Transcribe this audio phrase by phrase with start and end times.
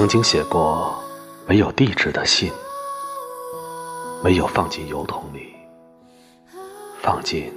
[0.00, 0.98] 曾经写过
[1.46, 2.50] 没有地址的信，
[4.24, 5.54] 没有放进邮筒里，
[7.02, 7.52] 放进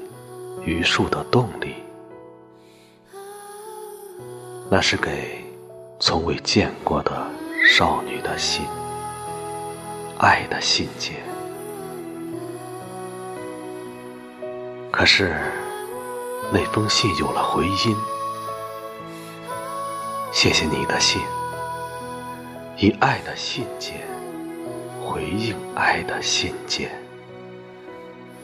[0.65, 1.75] 榆树的洞里。
[4.69, 5.41] 那是给
[6.01, 7.25] 从未见过的
[7.65, 8.65] 少女的信，
[10.17, 11.23] 爱的信件。
[14.91, 15.33] 可是
[16.51, 17.95] 那封信有了回音，
[20.33, 21.21] 谢谢你的信。
[22.75, 24.01] 以爱的信件
[24.99, 26.91] 回应爱的信件，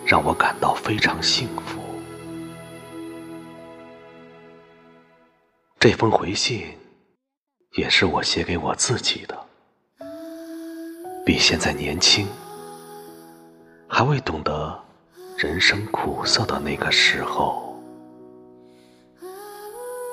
[0.06, 1.82] 让我感到非常幸福。
[5.80, 6.78] 这封回信
[7.74, 9.38] 也是我写给我自己的，
[11.26, 12.28] 比现在年轻，
[13.88, 14.80] 还未懂得
[15.38, 17.76] 人生苦涩的那个时候，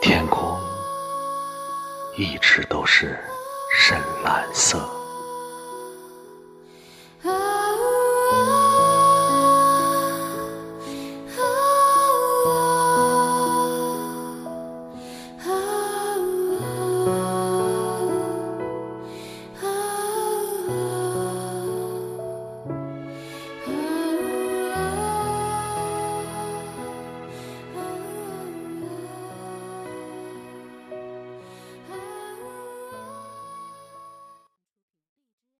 [0.00, 0.58] 天空
[2.16, 3.22] 一直都是。
[3.78, 4.95] 深蓝色。